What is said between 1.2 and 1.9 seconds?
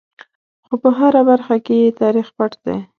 برخه کې یې